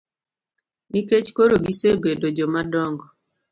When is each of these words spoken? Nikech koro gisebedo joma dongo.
Nikech 0.91 1.29
koro 1.37 1.55
gisebedo 1.65 2.27
joma 2.37 2.61
dongo. 2.71 3.05